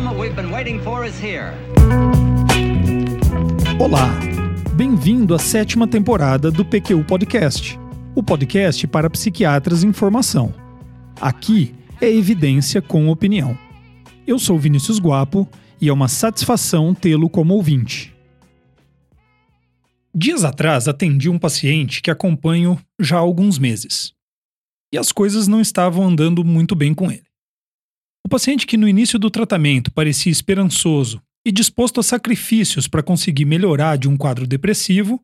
[0.00, 1.52] moment we've been waiting for is here.
[3.78, 4.10] Olá,
[4.74, 7.78] bem-vindo à sétima temporada do PQU Podcast,
[8.12, 10.52] o podcast para psiquiatras em formação.
[11.20, 13.56] Aqui é evidência com opinião.
[14.26, 15.48] Eu sou Vinícius Guapo
[15.80, 18.12] e é uma satisfação tê-lo como ouvinte.
[20.12, 24.12] Dias atrás atendi um paciente que acompanho já há alguns meses.
[24.92, 27.33] E as coisas não estavam andando muito bem com ele.
[28.24, 33.44] O paciente que no início do tratamento parecia esperançoso e disposto a sacrifícios para conseguir
[33.44, 35.20] melhorar de um quadro depressivo,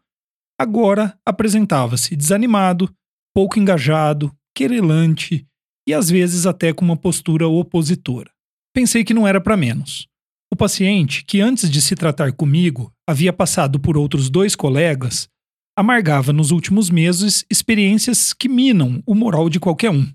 [0.61, 2.95] agora apresentava-se desanimado,
[3.35, 5.47] pouco engajado, querelante
[5.89, 8.31] e às vezes até com uma postura opositora.
[8.75, 10.07] Pensei que não era para menos.
[10.53, 15.27] O paciente, que antes de se tratar comigo havia passado por outros dois colegas,
[15.75, 20.07] amargava nos últimos meses experiências que minam o moral de qualquer um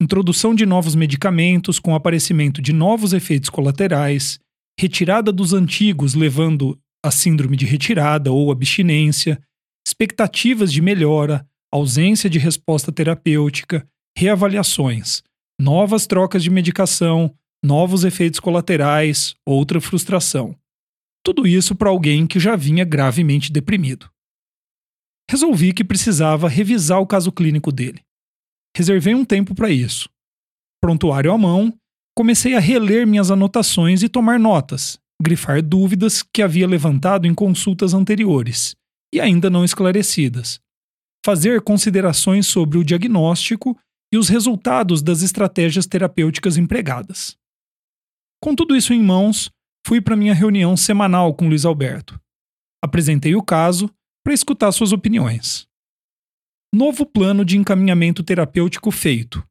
[0.00, 4.38] introdução de novos medicamentos com aparecimento de novos efeitos colaterais,
[4.78, 9.40] retirada dos antigos levando a síndrome de retirada ou abstinência,
[9.86, 15.22] expectativas de melhora, ausência de resposta terapêutica, reavaliações,
[15.60, 20.56] novas trocas de medicação, novos efeitos colaterais, outra frustração.
[21.24, 24.08] Tudo isso para alguém que já vinha gravemente deprimido.
[25.28, 28.05] Resolvi que precisava revisar o caso clínico dele.
[28.76, 30.06] Reservei um tempo para isso.
[30.82, 31.72] Prontuário à mão,
[32.14, 37.94] comecei a reler minhas anotações e tomar notas, grifar dúvidas que havia levantado em consultas
[37.94, 38.76] anteriores
[39.14, 40.60] e ainda não esclarecidas,
[41.24, 43.74] fazer considerações sobre o diagnóstico
[44.12, 47.34] e os resultados das estratégias terapêuticas empregadas.
[48.42, 49.50] Com tudo isso em mãos,
[49.86, 52.20] fui para minha reunião semanal com Luiz Alberto.
[52.84, 53.90] Apresentei o caso
[54.22, 55.65] para escutar suas opiniões
[56.74, 59.44] novo plano de encaminhamento terapêutico feito.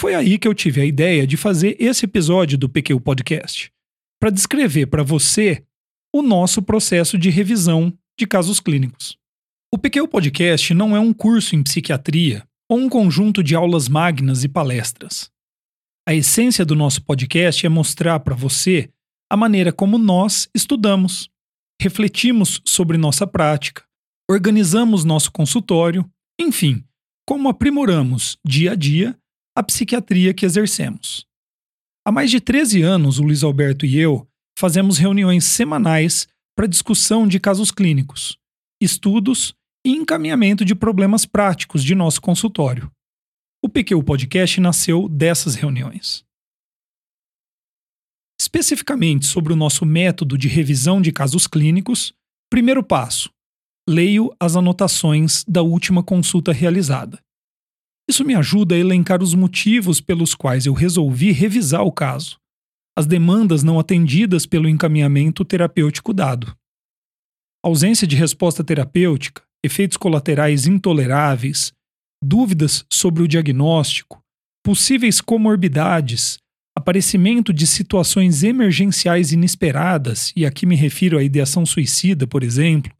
[0.00, 3.72] Foi aí que eu tive a ideia de fazer esse episódio do PQ Podcast,
[4.20, 5.64] para descrever para você
[6.14, 9.16] o nosso processo de revisão de casos clínicos.
[9.72, 14.44] O PQ Podcast não é um curso em psiquiatria ou um conjunto de aulas magnas
[14.44, 15.30] e palestras.
[16.06, 18.90] A essência do nosso podcast é mostrar para você
[19.30, 21.28] a maneira como nós estudamos,
[21.80, 23.84] refletimos sobre nossa prática,
[24.30, 26.84] organizamos nosso consultório enfim,
[27.26, 29.18] como aprimoramos dia a dia
[29.56, 31.26] a psiquiatria que exercemos.
[32.06, 34.28] Há mais de 13 anos, o Luiz Alberto e eu
[34.58, 38.38] fazemos reuniões semanais para discussão de casos clínicos,
[38.80, 42.90] estudos e encaminhamento de problemas práticos de nosso consultório.
[43.62, 46.24] O PQ Podcast nasceu dessas reuniões.
[48.40, 52.12] Especificamente sobre o nosso método de revisão de casos clínicos,
[52.50, 53.30] primeiro passo:
[53.88, 57.18] leio as anotações da última consulta realizada.
[58.08, 62.38] Isso me ajuda a elencar os motivos pelos quais eu resolvi revisar o caso,
[62.96, 66.54] as demandas não atendidas pelo encaminhamento terapêutico dado.
[67.62, 71.72] Ausência de resposta terapêutica, efeitos colaterais intoleráveis,
[72.22, 74.20] dúvidas sobre o diagnóstico,
[74.62, 76.38] possíveis comorbidades,
[76.76, 82.92] aparecimento de situações emergenciais inesperadas, e aqui me refiro à ideação suicida, por exemplo,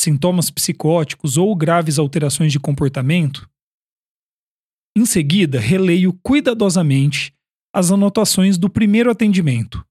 [0.00, 3.48] sintomas psicóticos ou graves alterações de comportamento?
[4.96, 7.32] Em seguida, releio cuidadosamente
[7.72, 9.84] as anotações do primeiro atendimento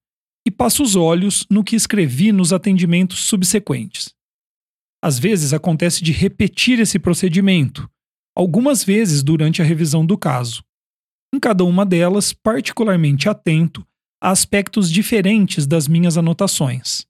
[0.45, 4.13] e passo os olhos no que escrevi nos atendimentos subsequentes.
[5.01, 7.89] Às vezes acontece de repetir esse procedimento,
[8.35, 10.63] algumas vezes durante a revisão do caso.
[11.33, 13.85] Em cada uma delas, particularmente atento
[14.21, 17.05] a aspectos diferentes das minhas anotações.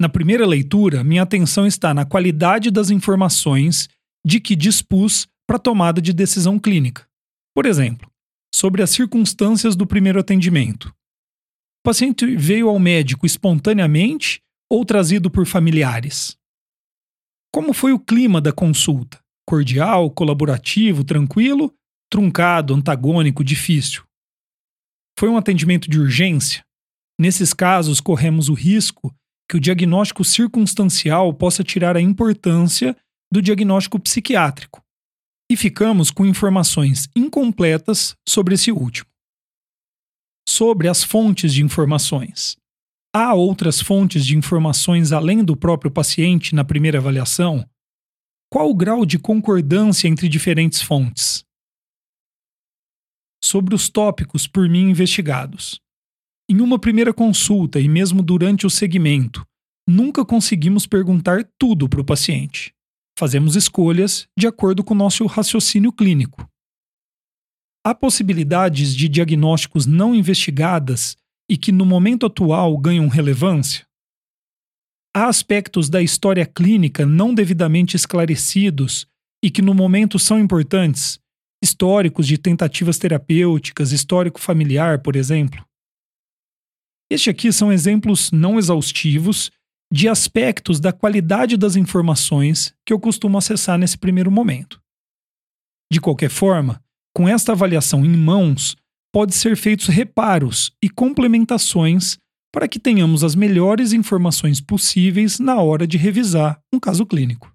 [0.00, 3.88] Na primeira leitura, minha atenção está na qualidade das informações
[4.24, 7.08] de que dispus para tomada de decisão clínica.
[7.52, 8.08] Por exemplo,
[8.54, 10.88] sobre as circunstâncias do primeiro atendimento.
[10.88, 16.36] O paciente veio ao médico espontaneamente ou trazido por familiares?
[17.52, 19.18] Como foi o clima da consulta?
[19.46, 21.74] Cordial, colaborativo, tranquilo,
[22.10, 24.04] truncado, antagônico, difícil?
[25.18, 26.64] Foi um atendimento de urgência?
[27.18, 29.12] Nesses casos, corremos o risco
[29.48, 32.94] que o diagnóstico circunstancial possa tirar a importância
[33.32, 34.82] do diagnóstico psiquiátrico.
[35.50, 39.08] E ficamos com informações incompletas sobre esse último.
[40.46, 42.56] Sobre as fontes de informações.
[43.14, 47.66] Há outras fontes de informações além do próprio paciente na primeira avaliação?
[48.50, 51.42] Qual o grau de concordância entre diferentes fontes?
[53.42, 55.80] Sobre os tópicos por mim investigados.
[56.50, 59.46] Em uma primeira consulta e mesmo durante o segmento,
[59.86, 62.72] nunca conseguimos perguntar tudo para o paciente.
[63.18, 66.48] Fazemos escolhas de acordo com o nosso raciocínio clínico.
[67.84, 71.18] Há possibilidades de diagnósticos não investigadas
[71.50, 73.86] e que no momento atual ganham relevância?
[75.14, 79.06] Há aspectos da história clínica não devidamente esclarecidos
[79.44, 81.20] e que no momento são importantes,
[81.62, 85.67] históricos de tentativas terapêuticas, histórico familiar, por exemplo.
[87.10, 89.50] Este aqui são exemplos não exaustivos
[89.90, 94.80] de aspectos da qualidade das informações que eu costumo acessar nesse primeiro momento.
[95.90, 96.82] De qualquer forma,
[97.16, 98.76] com esta avaliação em mãos,
[99.10, 102.18] pode ser feitos reparos e complementações
[102.52, 107.50] para que tenhamos as melhores informações possíveis na hora de revisar um caso clínico.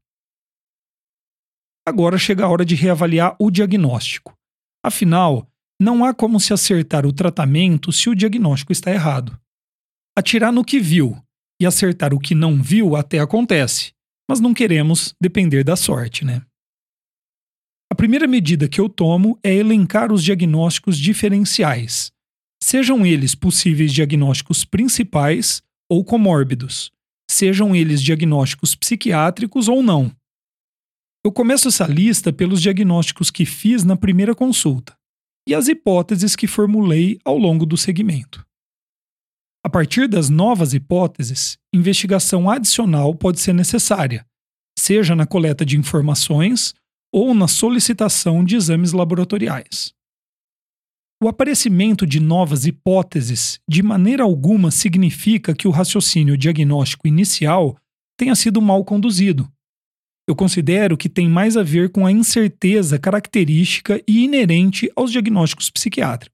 [1.85, 4.33] Agora chega a hora de reavaliar o diagnóstico.
[4.83, 5.47] Afinal,
[5.79, 9.37] não há como se acertar o tratamento se o diagnóstico está errado.
[10.15, 11.17] Atirar no que viu
[11.59, 13.93] e acertar o que não viu até acontece,
[14.29, 16.45] mas não queremos depender da sorte, né?
[17.91, 22.11] A primeira medida que eu tomo é elencar os diagnósticos diferenciais,
[22.61, 26.91] sejam eles possíveis diagnósticos principais ou comórbidos,
[27.29, 30.11] sejam eles diagnósticos psiquiátricos ou não.
[31.25, 34.95] Eu começo essa lista pelos diagnósticos que fiz na primeira consulta
[35.47, 38.45] e as hipóteses que formulei ao longo do segmento.
[39.73, 44.23] Partir das novas hipóteses, investigação adicional pode ser necessária,
[44.77, 46.75] seja na coleta de informações
[47.11, 49.91] ou na solicitação de exames laboratoriais.
[51.23, 57.75] O aparecimento de novas hipóteses de maneira alguma significa que o raciocínio diagnóstico inicial
[58.15, 59.51] tenha sido mal conduzido.
[60.29, 65.71] Eu considero que tem mais a ver com a incerteza característica e inerente aos diagnósticos
[65.71, 66.32] psiquiátricos.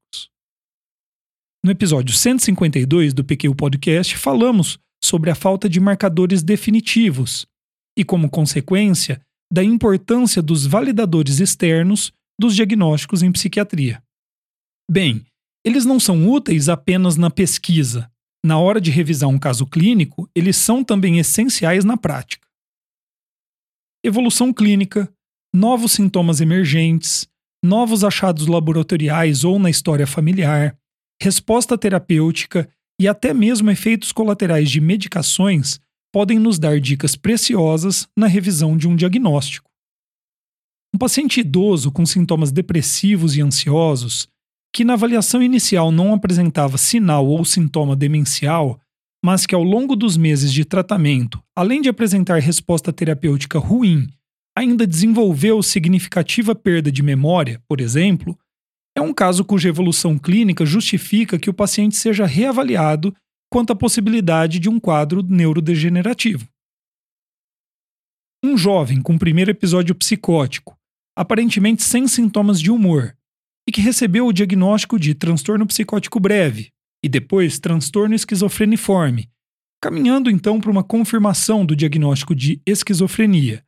[1.61, 7.45] No episódio 152 do PQ Podcast, falamos sobre a falta de marcadores definitivos
[7.97, 9.21] e, como consequência,
[9.51, 14.01] da importância dos validadores externos dos diagnósticos em psiquiatria.
[14.89, 15.25] Bem,
[15.65, 18.09] eles não são úteis apenas na pesquisa.
[18.41, 22.47] Na hora de revisar um caso clínico, eles são também essenciais na prática.
[24.01, 25.11] Evolução clínica,
[25.53, 27.27] novos sintomas emergentes,
[27.61, 30.78] novos achados laboratoriais ou na história familiar,
[31.21, 32.69] resposta terapêutica
[32.99, 35.79] e até mesmo efeitos colaterais de medicações
[36.11, 39.69] podem nos dar dicas preciosas na revisão de um diagnóstico.
[40.93, 44.27] Um paciente idoso com sintomas depressivos e ansiosos,
[44.73, 48.79] que na avaliação inicial não apresentava sinal ou sintoma demencial,
[49.23, 54.07] mas que ao longo dos meses de tratamento, além de apresentar resposta terapêutica ruim,
[54.57, 58.37] ainda desenvolveu significativa perda de memória, por exemplo,
[58.95, 63.15] é um caso cuja evolução clínica justifica que o paciente seja reavaliado
[63.49, 66.47] quanto à possibilidade de um quadro neurodegenerativo.
[68.43, 70.77] Um jovem com primeiro episódio psicótico,
[71.17, 73.15] aparentemente sem sintomas de humor,
[73.67, 76.71] e que recebeu o diagnóstico de transtorno psicótico breve
[77.03, 79.29] e depois transtorno esquizofreniforme,
[79.81, 83.63] caminhando então para uma confirmação do diagnóstico de esquizofrenia,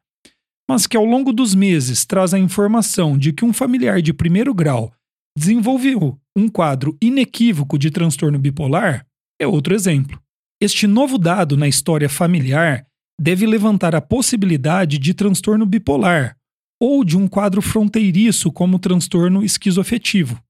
[0.69, 4.53] mas que ao longo dos meses traz a informação de que um familiar de primeiro
[4.53, 4.93] grau
[5.37, 9.05] desenvolveu um quadro inequívoco de transtorno bipolar,
[9.39, 10.21] é outro exemplo.
[10.61, 12.85] Este novo dado na história familiar
[13.19, 16.37] deve levantar a possibilidade de transtorno bipolar
[16.81, 20.41] ou de um quadro fronteiriço como transtorno esquizoafetivo.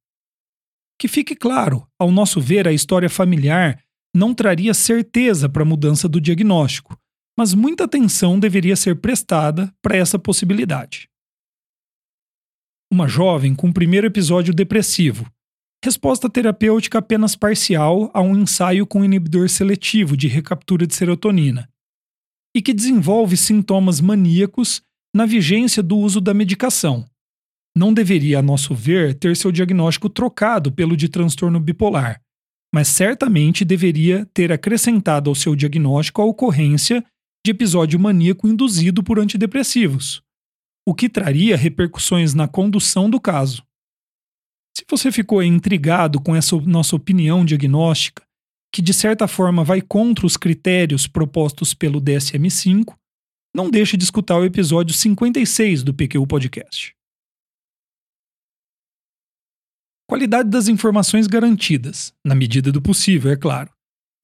[0.99, 3.81] Que fique claro, ao nosso ver, a história familiar
[4.15, 6.97] não traria certeza para a mudança do diagnóstico,
[7.37, 11.09] mas muita atenção deveria ser prestada para essa possibilidade.
[12.91, 15.25] Uma jovem com primeiro episódio depressivo,
[15.83, 21.67] Resposta terapêutica apenas parcial a um ensaio com inibidor seletivo de recaptura de serotonina,
[22.55, 24.83] e que desenvolve sintomas maníacos
[25.15, 27.03] na vigência do uso da medicação.
[27.75, 32.21] Não deveria, a nosso ver, ter seu diagnóstico trocado pelo de transtorno bipolar,
[32.71, 37.03] mas certamente deveria ter acrescentado ao seu diagnóstico a ocorrência
[37.43, 40.21] de episódio maníaco induzido por antidepressivos,
[40.91, 43.63] o que traria repercussões na condução do caso.
[44.75, 48.23] Se você ficou intrigado com essa nossa opinião diagnóstica,
[48.73, 52.93] que de certa forma vai contra os critérios propostos pelo DSM-5,
[53.55, 56.93] não deixe de escutar o episódio 56 do PQ Podcast.
[60.09, 63.71] Qualidade das informações garantidas, na medida do possível, é claro.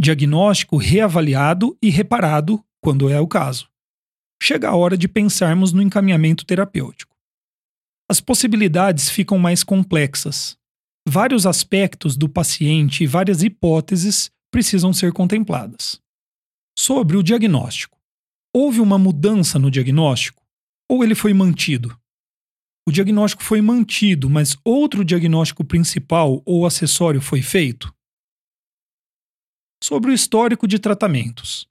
[0.01, 3.69] Diagnóstico reavaliado e reparado, quando é o caso.
[4.41, 7.17] Chega a hora de pensarmos no encaminhamento terapêutico
[8.09, 10.57] as possibilidades ficam mais complexas.
[11.07, 16.01] Vários aspectos do paciente e várias hipóteses precisam ser contempladas.
[16.77, 17.97] Sobre o diagnóstico.
[18.55, 20.41] Houve uma mudança no diagnóstico
[20.89, 21.97] ou ele foi mantido?
[22.87, 27.93] O diagnóstico foi mantido, mas outro diagnóstico principal ou acessório foi feito?
[29.83, 31.69] sobre o histórico de tratamentos.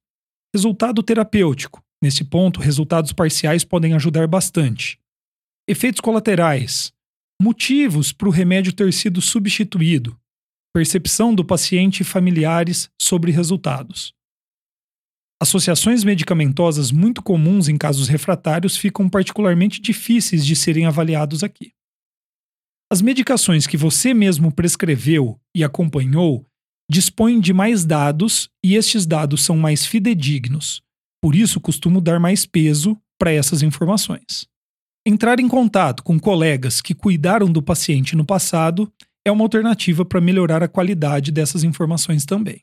[0.54, 1.82] Resultado terapêutico.
[2.02, 4.98] Nesse ponto, resultados parciais podem ajudar bastante.
[5.68, 6.92] Efeitos colaterais.
[7.40, 10.18] Motivos para o remédio ter sido substituído.
[10.74, 14.14] Percepção do paciente e familiares sobre resultados.
[15.40, 21.72] Associações medicamentosas muito comuns em casos refratários ficam particularmente difíceis de serem avaliados aqui.
[22.90, 26.46] As medicações que você mesmo prescreveu e acompanhou
[26.90, 30.82] dispõem de mais dados e estes dados são mais fidedignos.
[31.26, 34.46] Por isso, costumo dar mais peso para essas informações.
[35.04, 38.88] Entrar em contato com colegas que cuidaram do paciente no passado
[39.26, 42.62] é uma alternativa para melhorar a qualidade dessas informações também.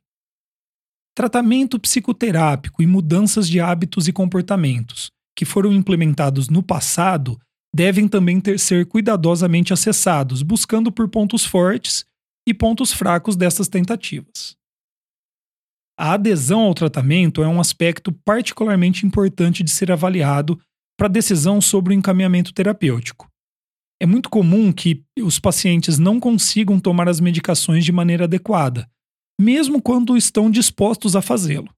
[1.13, 7.37] Tratamento psicoterápico e mudanças de hábitos e comportamentos que foram implementados no passado
[7.75, 12.05] devem também ter, ser cuidadosamente acessados, buscando por pontos fortes
[12.47, 14.55] e pontos fracos dessas tentativas.
[16.03, 20.59] A adesão ao tratamento é um aspecto particularmente importante de ser avaliado
[20.97, 23.29] para a decisão sobre o encaminhamento terapêutico.
[24.01, 28.85] É muito comum que os pacientes não consigam tomar as medicações de maneira adequada,
[29.39, 31.73] mesmo quando estão dispostos a fazê-lo.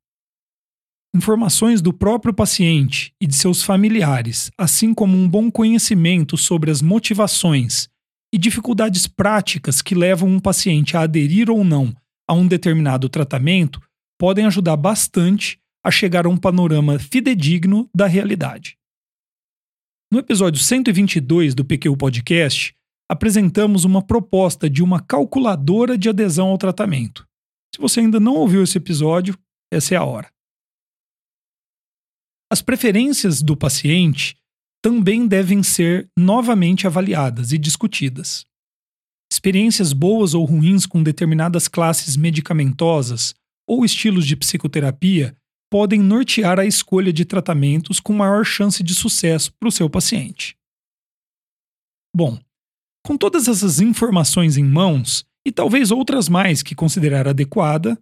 [1.15, 6.81] Informações do próprio paciente e de seus familiares, assim como um bom conhecimento sobre as
[6.81, 7.87] motivações
[8.33, 11.95] e dificuldades práticas que levam um paciente a aderir ou não
[12.27, 13.79] a um determinado tratamento,
[14.17, 18.77] podem ajudar bastante a chegar a um panorama fidedigno da realidade.
[20.11, 22.75] No episódio 122 do PQ Podcast,
[23.09, 27.27] apresentamos uma proposta de uma calculadora de adesão ao tratamento.
[27.73, 29.37] Se você ainda não ouviu esse episódio,
[29.71, 30.31] essa é a hora.
[32.51, 34.37] As preferências do paciente
[34.81, 38.45] também devem ser novamente avaliadas e discutidas.
[39.31, 43.33] Experiências boas ou ruins com determinadas classes medicamentosas
[43.67, 45.35] ou estilos de psicoterapia
[45.69, 50.57] podem nortear a escolha de tratamentos com maior chance de sucesso para o seu paciente.
[52.15, 52.39] Bom,
[53.05, 57.99] com todas essas informações em mãos, e talvez outras mais que considerar adequada,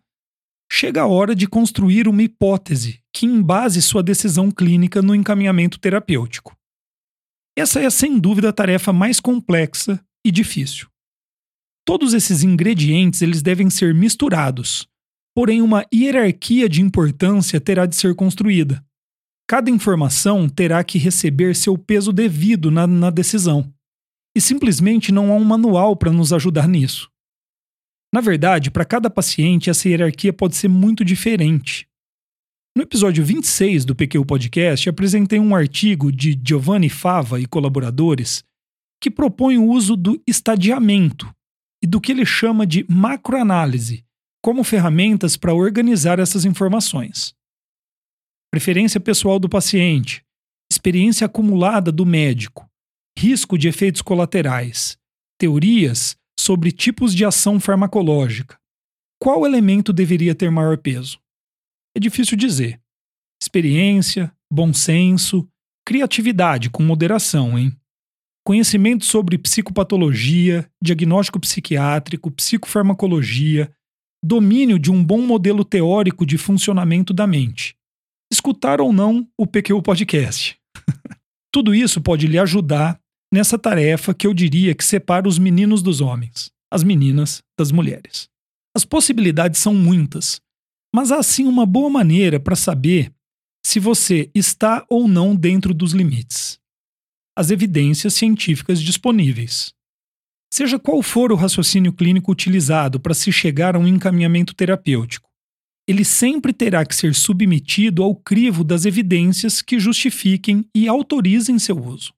[0.72, 6.56] chega a hora de construir uma hipótese que embase sua decisão clínica no encaminhamento terapêutico.
[7.56, 10.88] Essa é, sem dúvida, a tarefa mais complexa e difícil.
[11.86, 14.88] Todos esses ingredientes eles devem ser misturados,
[15.36, 18.84] porém uma hierarquia de importância terá de ser construída.
[19.48, 23.72] Cada informação terá que receber seu peso devido na, na decisão.
[24.36, 27.10] E simplesmente não há um manual para nos ajudar nisso.
[28.14, 31.88] Na verdade, para cada paciente, essa hierarquia pode ser muito diferente.
[32.76, 38.44] No episódio 26 do PQ Podcast, apresentei um artigo de Giovanni Fava e colaboradores
[39.02, 41.32] que propõe o uso do estadiamento
[41.84, 44.04] e do que ele chama de macroanálise
[44.44, 47.34] como ferramentas para organizar essas informações.
[48.52, 50.22] Preferência pessoal do paciente,
[50.70, 52.70] experiência acumulada do médico,
[53.18, 54.98] risco de efeitos colaterais,
[55.40, 58.60] teorias sobre tipos de ação farmacológica.
[59.18, 61.20] Qual elemento deveria ter maior peso?
[61.96, 62.82] É difícil dizer.
[63.42, 65.48] Experiência, bom senso,
[65.88, 67.74] criatividade com moderação, hein?
[68.46, 73.74] Conhecimento sobre psicopatologia, diagnóstico psiquiátrico, psicofarmacologia,
[74.24, 77.76] domínio de um bom modelo teórico de funcionamento da mente.
[78.32, 80.58] Escutar ou não o PQ Podcast.
[81.52, 83.00] Tudo isso pode lhe ajudar
[83.32, 88.30] nessa tarefa que eu diria que separa os meninos dos homens, as meninas das mulheres.
[88.76, 90.42] As possibilidades são muitas,
[90.96, 93.12] mas há sim uma boa maneira para saber
[93.66, 96.60] se você está ou não dentro dos limites.
[97.38, 99.74] As evidências científicas disponíveis.
[100.54, 105.28] Seja qual for o raciocínio clínico utilizado para se chegar a um encaminhamento terapêutico,
[105.88, 111.84] ele sempre terá que ser submetido ao crivo das evidências que justifiquem e autorizem seu
[111.84, 112.14] uso.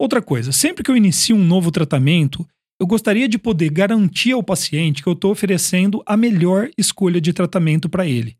[0.00, 2.48] Outra coisa, sempre que eu inicio um novo tratamento,
[2.80, 7.34] eu gostaria de poder garantir ao paciente que eu estou oferecendo a melhor escolha de
[7.34, 8.34] tratamento para ele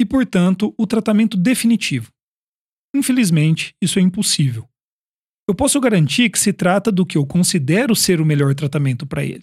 [0.00, 2.12] e, portanto, o tratamento definitivo.
[2.94, 4.69] Infelizmente, isso é impossível.
[5.50, 9.24] Eu posso garantir que se trata do que eu considero ser o melhor tratamento para
[9.24, 9.42] ele,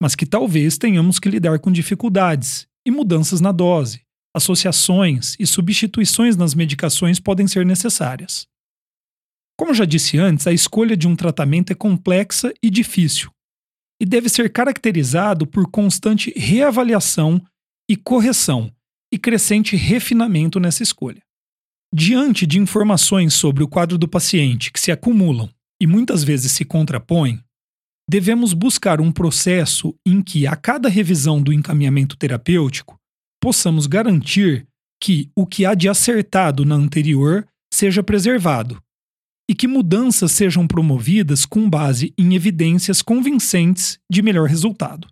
[0.00, 6.36] mas que talvez tenhamos que lidar com dificuldades e mudanças na dose, associações e substituições
[6.36, 8.46] nas medicações podem ser necessárias.
[9.58, 13.28] Como já disse antes, a escolha de um tratamento é complexa e difícil,
[14.00, 17.44] e deve ser caracterizado por constante reavaliação
[17.90, 18.72] e correção
[19.12, 21.20] e crescente refinamento nessa escolha.
[21.94, 25.48] Diante de informações sobre o quadro do paciente que se acumulam
[25.80, 27.42] e muitas vezes se contrapõem,
[28.08, 32.98] devemos buscar um processo em que, a cada revisão do encaminhamento terapêutico,
[33.40, 34.66] possamos garantir
[35.00, 38.82] que o que há de acertado na anterior seja preservado
[39.48, 45.08] e que mudanças sejam promovidas com base em evidências convincentes de melhor resultado.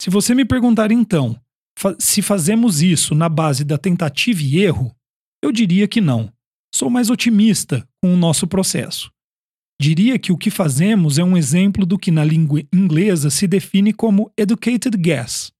[0.00, 1.38] Se você me perguntar então
[1.78, 4.94] fa se fazemos isso na base da tentativa e erro,
[5.42, 6.32] eu diria que não.
[6.74, 9.10] Sou mais otimista com o nosso processo.
[9.80, 13.92] Diria que o que fazemos é um exemplo do que na língua inglesa se define
[13.92, 15.52] como educated guess.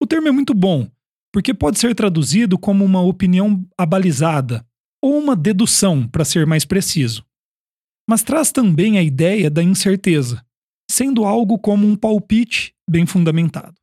[0.00, 0.88] O termo é muito bom,
[1.32, 4.64] porque pode ser traduzido como uma opinião abalizada
[5.02, 7.24] ou uma dedução, para ser mais preciso.
[8.08, 10.44] Mas traz também a ideia da incerteza,
[10.90, 13.74] sendo algo como um palpite bem fundamentado.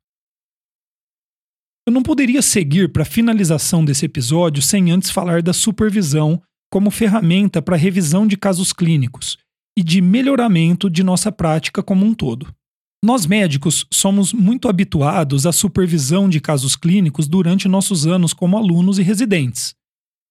[1.88, 6.38] Eu não poderia seguir para a finalização desse episódio sem antes falar da supervisão
[6.70, 9.38] como ferramenta para revisão de casos clínicos
[9.74, 12.54] e de melhoramento de nossa prática como um todo.
[13.02, 18.98] Nós médicos somos muito habituados à supervisão de casos clínicos durante nossos anos como alunos
[18.98, 19.74] e residentes.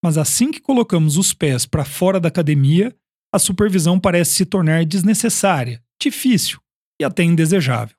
[0.06, 2.96] Mas assim que colocamos os pés para fora da academia,
[3.34, 6.60] a supervisão parece se tornar desnecessária, difícil
[7.02, 7.96] e até indesejável.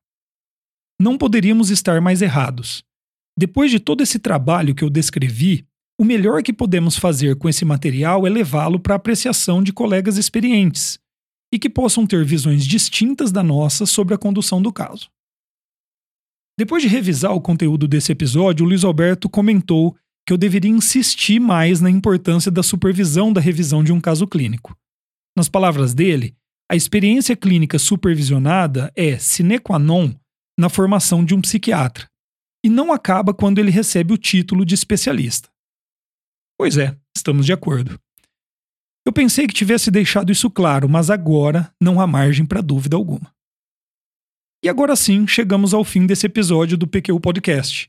[1.00, 2.86] Não poderíamos estar mais errados.
[3.38, 5.64] Depois de todo esse trabalho que eu descrevi,
[5.96, 10.98] o melhor que podemos fazer com esse material é levá-lo para apreciação de colegas experientes
[11.54, 15.08] e que possam ter visões distintas da nossa sobre a condução do caso.
[16.58, 19.94] Depois de revisar o conteúdo desse episódio, o Luiz Alberto comentou
[20.26, 24.76] que eu deveria insistir mais na importância da supervisão da revisão de um caso clínico.
[25.36, 26.34] Nas palavras dele,
[26.68, 30.12] a experiência clínica supervisionada é sine qua non
[30.58, 32.08] na formação de um psiquiatra
[32.68, 35.48] e não acaba quando ele recebe o título de especialista.
[36.58, 37.98] Pois é, estamos de acordo.
[39.06, 43.32] Eu pensei que tivesse deixado isso claro, mas agora não há margem para dúvida alguma.
[44.62, 47.88] E agora sim, chegamos ao fim desse episódio do PQ Podcast.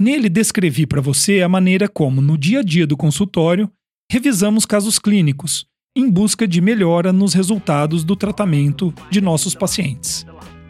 [0.00, 3.68] Nele descrevi para você a maneira como, no dia a dia do consultório,
[4.08, 10.24] revisamos casos clínicos, em busca de melhora nos resultados do tratamento de nossos pacientes.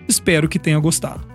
[0.08, 1.34] Espero que tenha gostado.